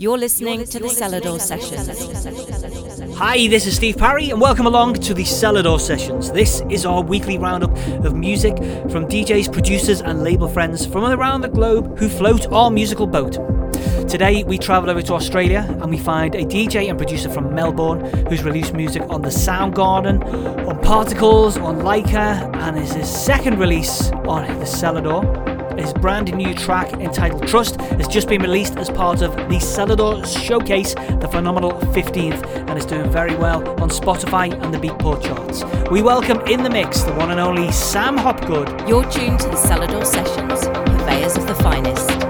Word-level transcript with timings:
You're 0.00 0.16
listening 0.16 0.64
to 0.64 0.78
the 0.78 0.86
Selador 0.86 1.38
Sessions. 1.38 1.86
Hi, 3.18 3.48
this 3.48 3.66
is 3.66 3.76
Steve 3.76 3.98
Parry, 3.98 4.30
and 4.30 4.40
welcome 4.40 4.64
along 4.64 4.94
to 4.94 5.12
the 5.12 5.24
Selador 5.24 5.78
Sessions. 5.78 6.32
This 6.32 6.62
is 6.70 6.86
our 6.86 7.02
weekly 7.02 7.36
roundup 7.36 7.76
of 8.02 8.14
music 8.14 8.56
from 8.90 9.06
DJs, 9.06 9.52
producers, 9.52 10.00
and 10.00 10.22
label 10.22 10.48
friends 10.48 10.86
from 10.86 11.04
around 11.04 11.42
the 11.42 11.50
globe 11.50 11.98
who 11.98 12.08
float 12.08 12.50
our 12.50 12.70
musical 12.70 13.06
boat. 13.06 13.32
Today, 14.08 14.42
we 14.42 14.56
travel 14.56 14.88
over 14.88 15.02
to 15.02 15.12
Australia 15.12 15.66
and 15.82 15.90
we 15.90 15.98
find 15.98 16.34
a 16.34 16.46
DJ 16.46 16.88
and 16.88 16.96
producer 16.96 17.28
from 17.28 17.54
Melbourne 17.54 18.00
who's 18.28 18.42
released 18.42 18.72
music 18.72 19.02
on 19.10 19.20
the 19.20 19.28
Soundgarden, 19.28 20.66
on 20.66 20.78
Particles, 20.80 21.58
on 21.58 21.80
Leica, 21.80 22.50
and 22.56 22.78
is 22.78 22.94
his 22.94 23.06
second 23.06 23.58
release 23.58 24.10
on 24.24 24.46
the 24.60 24.64
Selador. 24.64 25.49
His 25.80 25.94
brand 25.94 26.36
new 26.36 26.54
track 26.54 26.92
entitled 26.92 27.48
Trust 27.48 27.80
has 27.80 28.06
just 28.06 28.28
been 28.28 28.42
released 28.42 28.76
as 28.76 28.90
part 28.90 29.22
of 29.22 29.34
the 29.34 29.56
Selador 29.56 30.26
Showcase, 30.26 30.94
the 30.94 31.28
phenomenal 31.32 31.72
15th, 31.72 32.44
and 32.68 32.78
is 32.78 32.84
doing 32.84 33.10
very 33.10 33.34
well 33.34 33.66
on 33.80 33.88
Spotify 33.88 34.52
and 34.62 34.74
the 34.74 34.78
Beatport 34.78 35.24
charts. 35.24 35.64
We 35.90 36.02
welcome 36.02 36.40
in 36.42 36.62
the 36.62 36.70
mix 36.70 37.00
the 37.00 37.14
one 37.14 37.30
and 37.30 37.40
only 37.40 37.72
Sam 37.72 38.18
Hopgood. 38.18 38.68
You're 38.86 39.10
tuned 39.10 39.40
to 39.40 39.48
the 39.48 39.56
Selador 39.56 40.04
Sessions, 40.04 40.66
purveyors 40.68 41.38
of 41.38 41.46
the 41.46 41.54
finest. 41.54 42.29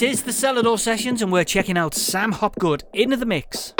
It 0.00 0.10
is 0.10 0.22
the 0.22 0.30
Selador 0.30 0.78
Sessions, 0.78 1.22
and 1.22 1.32
we're 1.32 1.42
checking 1.42 1.76
out 1.76 1.92
Sam 1.92 2.30
Hopgood 2.30 2.84
into 2.92 3.16
the 3.16 3.26
mix. 3.26 3.74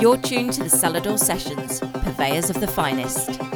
You're 0.00 0.16
tuned 0.16 0.54
to 0.54 0.62
the 0.62 0.70
Selador 0.70 1.18
Sessions, 1.18 1.80
purveyors 1.80 2.48
of 2.48 2.58
the 2.58 2.66
finest. 2.66 3.49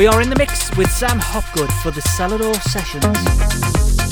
We 0.00 0.06
are 0.06 0.22
in 0.22 0.30
the 0.30 0.36
mix 0.36 0.74
with 0.78 0.90
Sam 0.90 1.18
Hopgood 1.18 1.70
for 1.82 1.90
the 1.90 2.00
Selador 2.00 2.54
Sessions. 2.62 4.09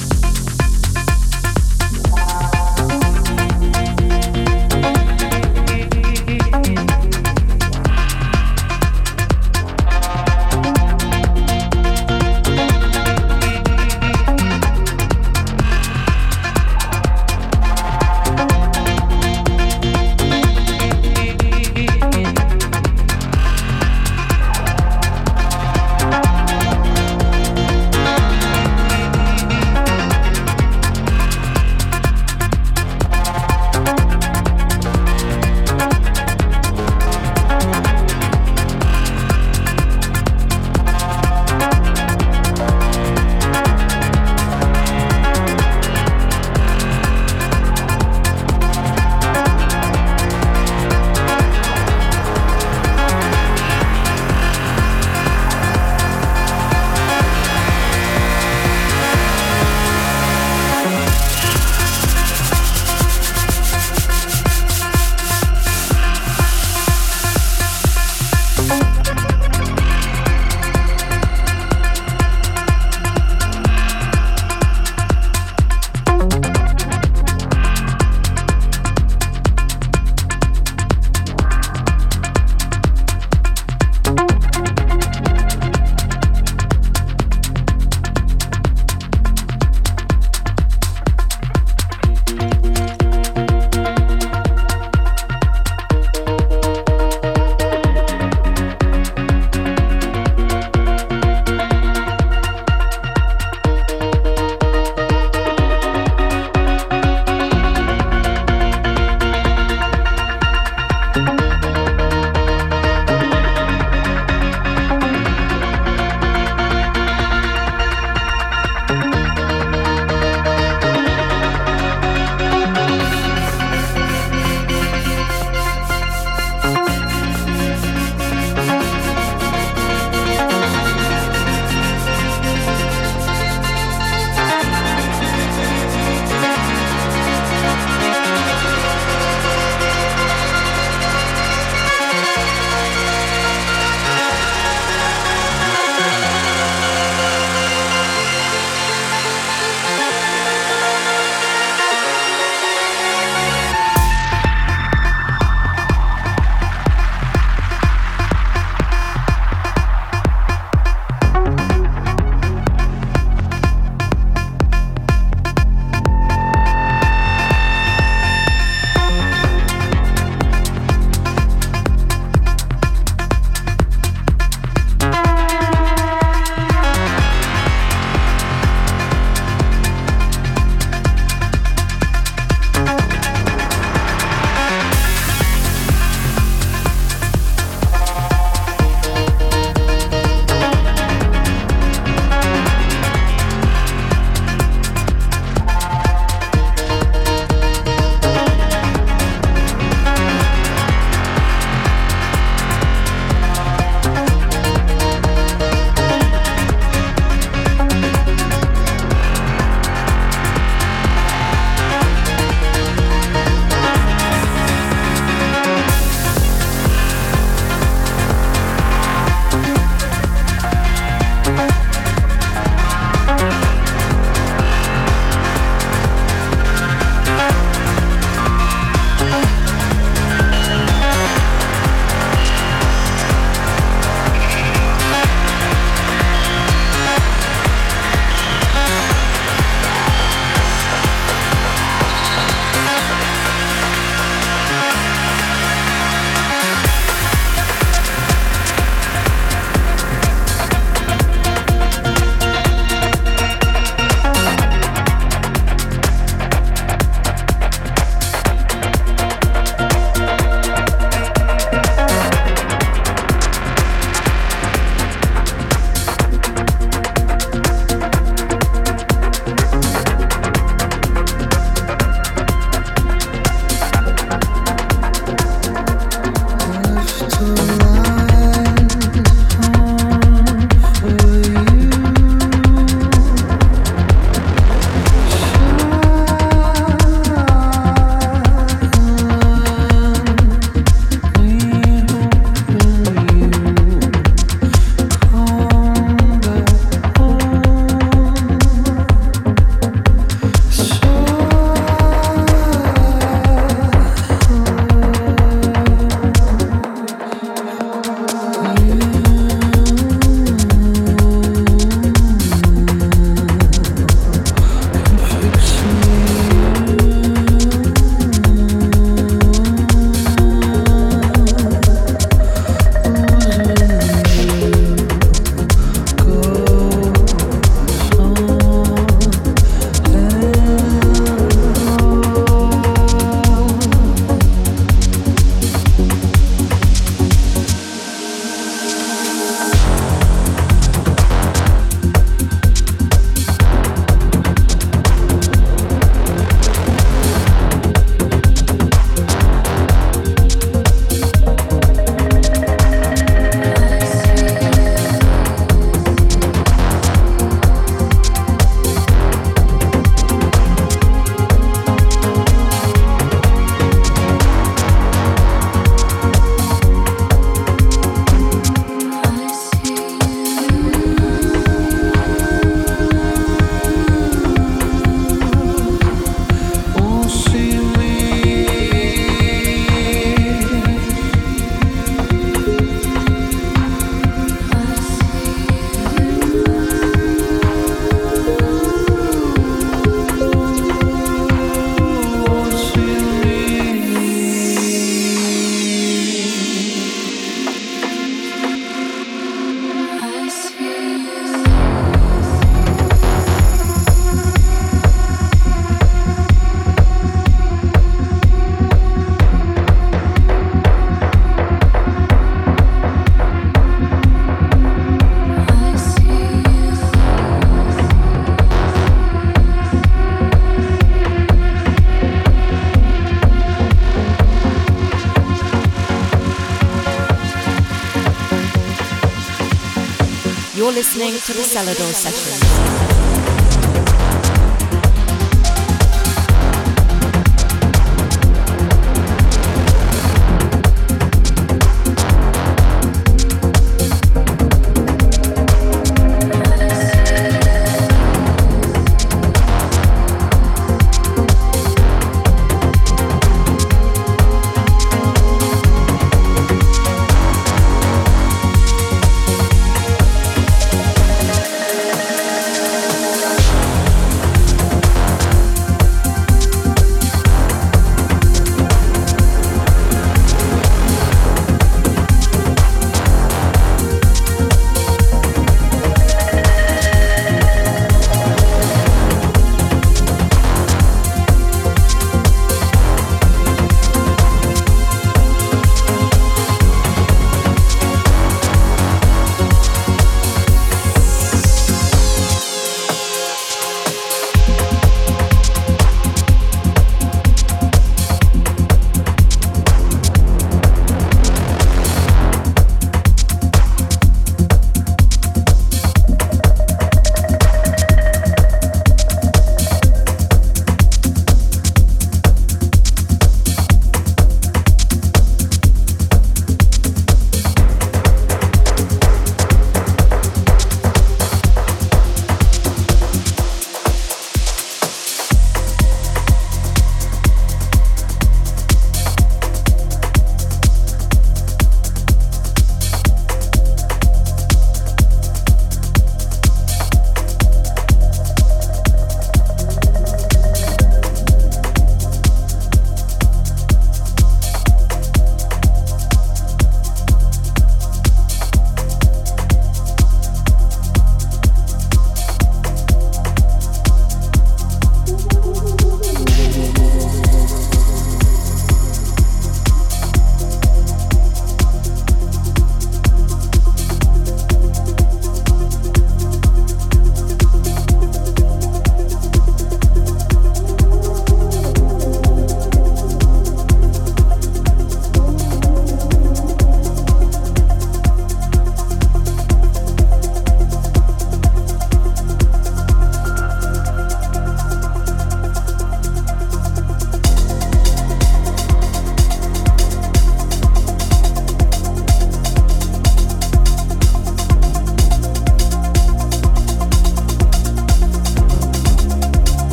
You're 430.88 430.94
listening 430.94 431.34
to 431.34 431.52
the 431.52 431.60
Selador 431.60 432.14
Sessions. 432.14 432.87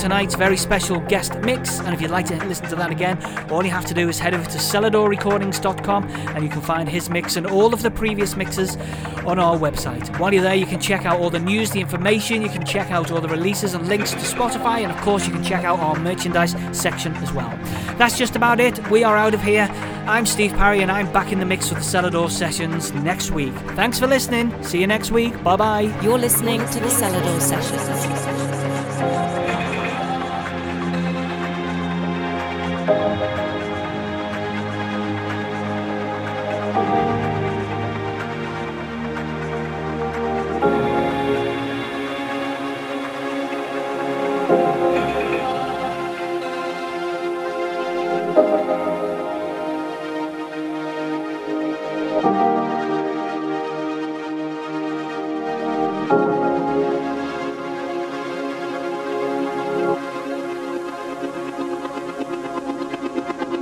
Tonight's 0.00 0.34
very 0.34 0.56
special 0.56 0.98
guest 1.00 1.34
mix. 1.40 1.78
And 1.80 1.92
if 1.92 2.00
you'd 2.00 2.10
like 2.10 2.24
to 2.26 2.36
listen 2.46 2.66
to 2.70 2.76
that 2.76 2.90
again, 2.90 3.22
all 3.50 3.62
you 3.62 3.70
have 3.70 3.84
to 3.84 3.92
do 3.92 4.08
is 4.08 4.18
head 4.18 4.32
over 4.32 4.48
to 4.48 4.56
seladorrecordings.com 4.56 6.04
and 6.08 6.42
you 6.42 6.48
can 6.48 6.62
find 6.62 6.88
his 6.88 7.10
mix 7.10 7.36
and 7.36 7.46
all 7.46 7.74
of 7.74 7.82
the 7.82 7.90
previous 7.90 8.34
mixes 8.34 8.78
on 9.26 9.38
our 9.38 9.58
website. 9.58 10.18
While 10.18 10.32
you're 10.32 10.42
there, 10.42 10.54
you 10.54 10.64
can 10.64 10.80
check 10.80 11.04
out 11.04 11.20
all 11.20 11.28
the 11.28 11.38
news, 11.38 11.70
the 11.70 11.80
information, 11.80 12.40
you 12.40 12.48
can 12.48 12.64
check 12.64 12.90
out 12.90 13.10
all 13.10 13.20
the 13.20 13.28
releases 13.28 13.74
and 13.74 13.86
links 13.88 14.12
to 14.12 14.16
Spotify, 14.16 14.82
and 14.82 14.90
of 14.90 14.96
course, 15.02 15.26
you 15.26 15.32
can 15.34 15.44
check 15.44 15.64
out 15.64 15.78
our 15.80 15.98
merchandise 15.98 16.56
section 16.72 17.14
as 17.16 17.30
well. 17.32 17.50
That's 17.98 18.16
just 18.16 18.36
about 18.36 18.58
it. 18.58 18.90
We 18.90 19.04
are 19.04 19.18
out 19.18 19.34
of 19.34 19.42
here. 19.42 19.68
I'm 20.06 20.24
Steve 20.24 20.52
Parry, 20.54 20.80
and 20.80 20.90
I'm 20.90 21.12
back 21.12 21.30
in 21.30 21.38
the 21.38 21.46
mix 21.46 21.68
with 21.68 21.80
the 21.80 21.84
Selador 21.84 22.30
sessions 22.30 22.92
next 22.92 23.32
week. 23.32 23.52
Thanks 23.76 23.98
for 23.98 24.06
listening. 24.06 24.50
See 24.64 24.80
you 24.80 24.86
next 24.86 25.10
week. 25.10 25.42
Bye 25.44 25.56
bye. 25.56 26.00
You're 26.02 26.18
listening 26.18 26.60
to 26.60 26.80
the 26.80 26.88
Selador 26.88 27.40
Sessions. 27.40 28.29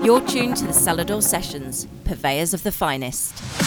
You're 0.08 0.26
tuned 0.26 0.56
to 0.56 0.64
the 0.64 0.72
Selador 0.72 1.22
Sessions, 1.22 1.86
purveyors 2.04 2.54
of 2.54 2.62
the 2.62 2.72
finest. 2.72 3.57